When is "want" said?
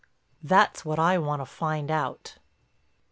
1.19-1.43